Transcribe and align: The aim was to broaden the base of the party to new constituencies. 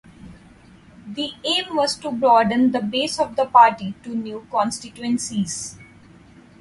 The 1.05 1.33
aim 1.43 1.75
was 1.75 1.95
to 1.97 2.09
broaden 2.09 2.71
the 2.71 2.81
base 2.81 3.19
of 3.19 3.35
the 3.35 3.45
party 3.45 3.93
to 4.01 4.09
new 4.15 4.47
constituencies. 4.49 5.77